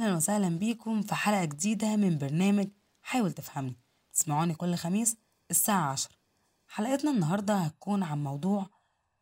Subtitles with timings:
[0.00, 2.68] أهلا وسهلا بيكم في حلقة جديدة من برنامج
[3.02, 3.76] حاول تفهمني.
[4.12, 5.16] تسمعوني كل خميس
[5.50, 6.18] الساعة عشر
[6.68, 8.70] حلقتنا النهاردة هتكون عن موضوع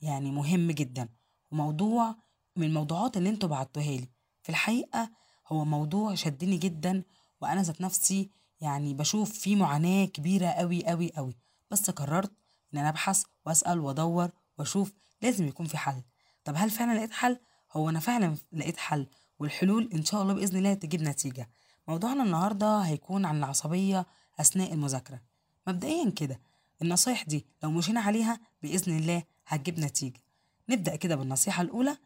[0.01, 1.09] يعني مهم جدا
[1.51, 2.15] وموضوع
[2.57, 4.09] من الموضوعات اللي أنتوا بعتوها لي.
[4.43, 5.11] في الحقيقة
[5.47, 7.03] هو موضوع شدني جدا
[7.41, 11.37] وأنا ذات نفسي يعني بشوف فيه معاناة كبيرة أوي أوي أوي.
[11.71, 12.33] بس قررت
[12.75, 14.93] إن أنا أبحث وأسأل وأدور وأشوف
[15.23, 16.03] لازم يكون في حل.
[16.45, 17.39] طب هل فعلا لقيت حل؟
[17.73, 19.07] هو أنا فعلا لقيت حل.
[19.39, 21.49] والحلول إن شاء الله بإذن الله تجيب نتيجة.
[21.89, 24.07] موضوعنا النهاردة هيكون عن العصبية
[24.41, 25.21] أثناء المذاكرة.
[25.67, 26.41] مبدئيا كده
[26.83, 30.21] النصايح دي لو مشينا عليها بإذن الله هتجيب نتيجة.
[30.69, 31.97] نبدأ كده بالنصيحة الأولى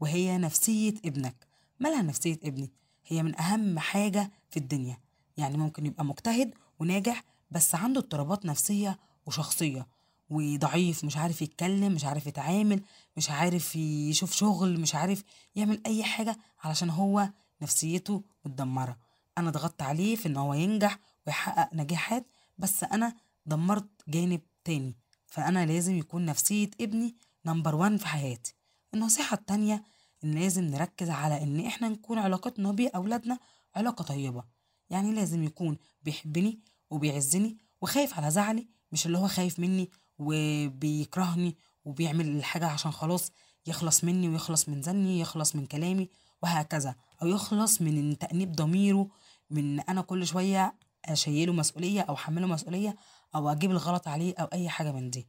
[0.00, 1.46] وهي نفسية ابنك.
[1.80, 2.72] مالها نفسية ابني؟
[3.06, 4.98] هي من أهم حاجة في الدنيا.
[5.36, 9.86] يعني ممكن يبقى مجتهد وناجح بس عنده اضطرابات نفسية وشخصية.
[10.30, 12.82] وضعيف مش عارف يتكلم مش عارف يتعامل
[13.16, 17.28] مش عارف يشوف شغل مش عارف يعمل أي حاجة علشان هو
[17.62, 18.98] نفسيته متدمرة.
[19.38, 22.26] أنا ضغطت عليه في إن هو ينجح ويحقق نجاحات
[22.58, 23.14] بس أنا
[23.46, 24.96] دمرت جانب تاني.
[25.26, 28.54] فأنا لازم يكون نفسية ابني نمبر وان في حياتي.
[28.94, 29.82] النصيحة التانية
[30.24, 33.38] إن لازم نركز على إن إحنا نكون علاقتنا بأولادنا
[33.74, 34.44] علاقة طيبة.
[34.90, 42.28] يعني لازم يكون بيحبني وبيعزني وخايف على زعلي مش اللي هو خايف مني وبيكرهني وبيعمل
[42.28, 43.32] الحاجة عشان خلاص
[43.66, 46.08] يخلص مني ويخلص من زني يخلص من كلامي
[46.42, 46.94] وهكذا.
[47.22, 49.08] أو يخلص من تأنيب ضميره
[49.50, 52.96] من أنا كل شوية أشيله مسؤولية أو أحمله مسؤولية
[53.34, 55.28] أو أجيب الغلط عليه أو أي حاجة من دي.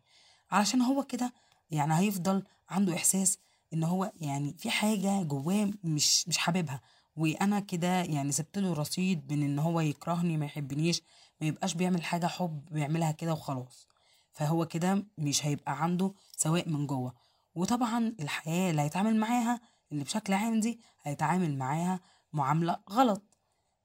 [0.52, 1.34] علشان هو كده
[1.72, 3.38] يعني هيفضل عنده إحساس
[3.74, 6.82] إن هو يعني في حاجة جواه مش مش حاببها.
[7.16, 11.02] وأنا كده يعني سبت له رصيد من إن هو يكرهني ما يحبنيش
[11.42, 13.88] ما يبقاش بيعمل حاجة حب بيعملها كده وخلاص.
[14.34, 17.14] فهو كده مش هيبقى عنده سواء من جوه.
[17.56, 22.00] وطبعا الحياة اللي هيتعامل معاها اللي بشكل عام دي هيتعامل معاها
[22.34, 23.24] معاملة غلط.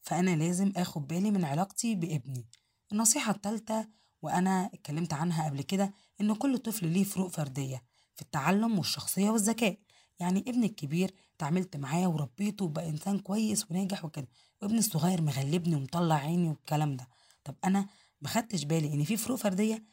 [0.02, 2.46] فأنا لازم آخد بالي من علاقتي بابني.
[2.92, 3.88] النصيحة الثالثه
[4.22, 7.82] وأنا اتكلمت عنها قبل كده إن كل طفل ليه فروق فردية
[8.14, 9.78] في التعلم والشخصية والذكاء.
[10.18, 14.28] يعني ابني الكبير اتعاملت معاه وربيته وبقى إنسان كويس وناجح وكده.
[14.62, 17.08] وابني الصغير مغلبني ومطلع عيني والكلام ده.
[17.44, 17.86] طب أنا
[18.20, 19.84] ما خدتش بالي إن في فروق فردية؟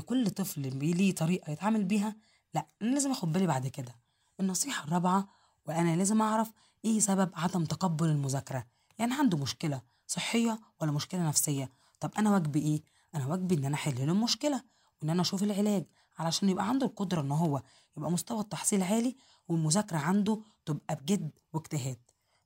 [0.00, 2.16] كل طفل ليه طريقة يتعامل بيها؟
[2.54, 3.96] لا أنا لازم آخد بالي بعد كده.
[4.40, 5.28] النصيحة الرابعة
[5.66, 6.52] وأنا لازم أعرف
[6.84, 8.66] إيه سبب عدم تقبل المذاكرة.
[8.98, 11.70] يعني عنده مشكلة صحية ولا مشكلة نفسية؟
[12.00, 12.82] طب أنا واجبي إيه؟
[13.14, 14.62] أنا واجبي إن أنا أحل له المشكلة
[15.02, 15.84] وإن أنا أشوف العلاج
[16.18, 17.62] علشان يبقى عنده القدرة إن هو
[17.96, 19.16] يبقى مستوى التحصيل عالي
[19.48, 21.98] والمذاكرة عنده تبقى بجد واجتهاد.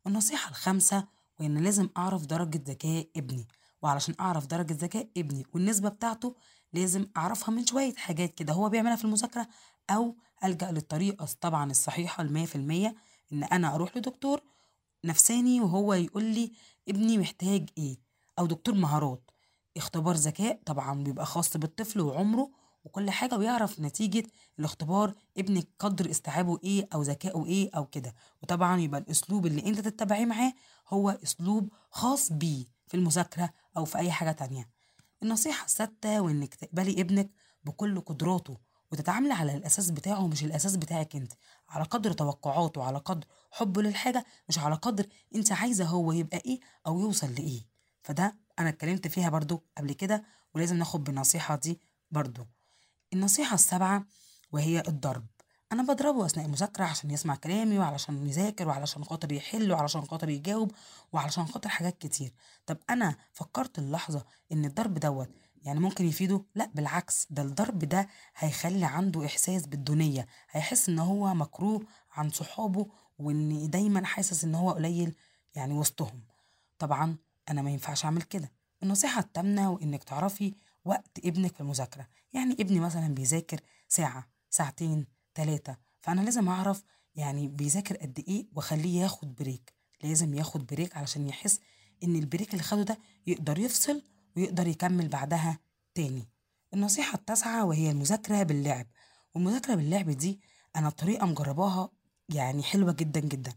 [0.07, 1.07] النصيحة الخامسة
[1.41, 3.49] وإن لازم أعرف درجة ذكاء ابني.
[3.83, 6.34] وعلشان أعرف درجة ذكاء ابني والنسبة بتاعته
[6.76, 9.48] لازم أعرفها من شوية حاجات كده هو بيعملها في المذاكرة
[9.91, 12.94] أو ألجأ للطريقة طبعا الصحيحة المية في المية
[13.32, 14.41] إن أنا أروح لدكتور
[15.04, 16.53] نفساني وهو يقول لي
[16.88, 17.97] ابني محتاج إيه
[18.38, 19.31] أو دكتور مهارات.
[19.76, 22.50] اختبار ذكاء طبعا بيبقى خاص بالطفل وعمره
[22.84, 24.22] وكل حاجة ويعرف نتيجة
[24.59, 28.15] الاختبار ابنك قدر استيعابه إيه أو ذكائه إيه أو كده.
[28.42, 30.53] وطبعا يبقى الأسلوب اللي أنت تتبعيه معاه
[30.88, 34.75] هو أسلوب خاص بيه في المذاكرة أو في أي حاجة تانية.
[35.22, 37.31] النصيحة السادسة وانك تقبلي ابنك
[37.65, 38.59] بكل قدراته
[38.93, 41.32] وتتعاملي على الأساس بتاعه مش الأساس بتاعك أنت.
[41.69, 46.60] على قدر توقعاته وعلى قدر حبه للحاجة مش على قدر أنت عايزة هو يبقى إيه
[46.87, 47.62] أو يوصل لإيه.
[48.03, 52.47] فده أنا اتكلمت فيها برضو قبل كده ولازم ناخد بالنصيحة دي برضو.
[53.12, 54.06] النصيحة السابعة
[54.53, 55.27] وهي الضرب.
[55.72, 60.72] أنا بضربه أثناء المذاكرة عشان يسمع كلامي وعلشان يذاكر وعلشان خاطر يحل وعلشان خاطر يجاوب
[61.12, 62.32] وعلشان خاطر حاجات كتير.
[62.66, 65.28] طب أنا فكرت اللحظة إن الضرب دوت
[65.62, 71.34] يعني ممكن يفيده؟ لا بالعكس ده الضرب ده هيخلي عنده إحساس بالدونية هيحس إن هو
[71.34, 72.87] مكروه عن صحابه
[73.19, 75.15] وإن دايما حاسس إن هو قليل
[75.54, 76.21] يعني وسطهم.
[76.78, 77.16] طبعا
[77.48, 78.53] أنا ما ينفعش أعمل كده.
[78.83, 80.54] النصيحة التامنة وإنك تعرفي
[80.84, 82.06] وقت ابنك في المذاكرة.
[82.33, 86.82] يعني ابني مثلا بيذاكر ساعة ساعتين ثلاثة فأنا لازم أعرف
[87.14, 91.60] يعني بيذاكر قد إيه وأخليه ياخد break لازم ياخد break علشان يحس
[92.04, 94.03] إن ال break اللي خده ده يقدر يفصل
[94.36, 95.59] ويقدر يكمل بعدها
[95.94, 96.28] تاني.
[96.74, 98.86] النصيحة التاسعة وهي المذاكرة باللعب.
[99.34, 100.41] والمذاكرة باللعب دي
[100.77, 101.91] أنا طريقة مجرباها
[102.28, 103.53] يعني حلوة جدا جدا.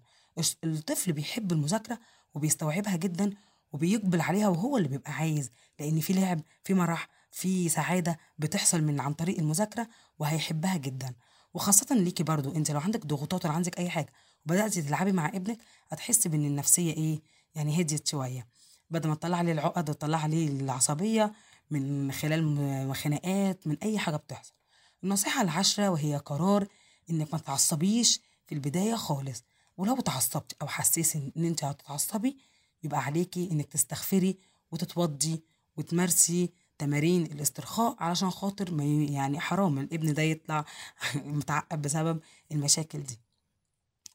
[0.64, 2.00] الطفل بيحب المذاكرة
[2.34, 3.34] وبيستوعبها جدا
[3.72, 9.00] وبيقبل عليها وهو اللي بيبقى عايز لأن في لعب في مرح في سعادة بتحصل من
[9.00, 9.88] عن طريق المذاكرة
[10.20, 11.14] وهيحبها جدا.
[11.54, 14.14] وخاصة ليكي برضو انت لو عندك ضغوطات ولا عندك أي حاجة
[14.46, 15.58] وبدأتي تلعبي مع ابنك
[15.90, 17.22] هتحسي بإن النفسية إيه
[17.56, 18.48] يعني هديت شوية.
[18.90, 21.34] بدل ما تطلع عليه العقد وتطلع عليه العصبيه
[21.72, 24.54] من خلال خناقات من أي حاجة بتحصل.
[25.04, 26.68] النصيحة العاشرة وهي قرار
[27.10, 29.44] إنك ما تتعصبيش في البداية خالص.
[29.78, 32.38] ولو اتعصبتي أو حسيتي إن أنت هتتعصبي
[32.84, 34.38] يبقى عليكي إنك تستغفري
[34.72, 35.44] وتتوضي
[35.78, 36.50] وتمارسي
[36.80, 40.66] تمارين الاسترخاء علشان خاطر ما يعني حرام الابن ده يطلع
[41.16, 42.20] متعقد بسبب
[42.52, 43.20] المشاكل دي.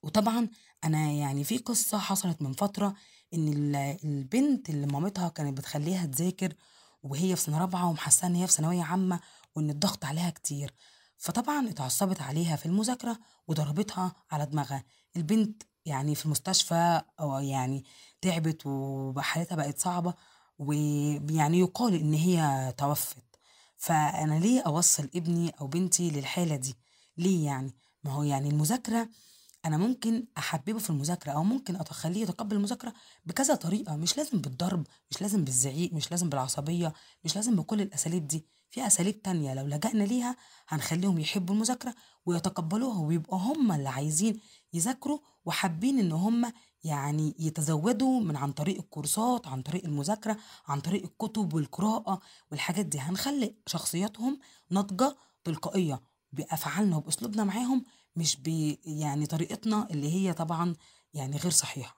[0.02, 0.48] وطبعا
[0.84, 2.94] أنا يعني في قصة حصلت من فترة
[3.34, 6.54] إن ال- البنت اللي مامتها كانت بتخليها تذاكر
[7.02, 9.20] وهي في سنة رابعة ومحسة إن هي في ثانوية عامة
[9.56, 10.74] وإن الضغط عليها كتير.
[11.16, 13.18] فطبعا اتعصبت عليها في المذاكرة
[13.48, 14.84] وضربتها على دماغها.
[15.16, 17.84] البنت يعني في المستشفى أو يعني
[18.20, 20.14] تعبت وحالتها بقت صعبة
[20.58, 23.16] ويعني يقال إن هي توفت.
[23.76, 26.74] فأنا ليه أوصل ابني أو بنتي للحالة دي؟
[27.18, 27.74] ليه يعني؟
[28.04, 29.08] ما هو يعني المذاكرة
[29.64, 32.94] أنا ممكن أحببه في المذاكرة أو ممكن أخليه يتقبل المذاكرة
[33.26, 36.92] بكذا طريقة مش لازم بالضرب مش لازم بالزعيق مش لازم بالعصبية
[37.24, 38.46] مش لازم بكل الأساليب دي.
[38.70, 40.36] في أساليب تانية لو لجأنا ليها
[40.68, 41.94] هنخليهم يحبوا المذاكرة
[42.26, 44.40] ويتقبلوها ويبقوا هم اللي عايزين
[44.72, 46.52] يذاكروا وحابين إن هم
[46.84, 50.36] يعني يتزودوا من عن طريق الكورسات عن طريق المذاكرة
[50.66, 52.20] عن طريق الكتب والقراءة
[52.50, 52.98] والحاجات دي.
[53.00, 54.38] هنخلي شخصياتهم
[54.70, 56.00] ناضجة تلقائية
[56.32, 57.84] بأفعالنا وبأسلوبنا معاهم
[58.16, 60.74] مش ب يعني طريقتنا اللي هي طبعا
[61.14, 61.96] يعني غير صحيحة.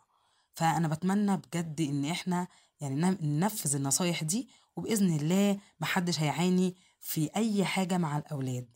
[0.54, 2.48] فأنا بتمنى بجد إن إحنا
[2.80, 8.68] يعني ننفذ النصايح دي وبإذن الله محدش هيعاني في أي حاجة مع الأولاد.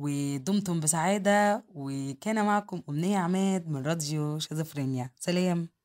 [0.00, 5.10] ودمتم بسعادة وكان معكم أمنية عماد من راديو شيزوفرينيا.
[5.20, 5.79] سلام.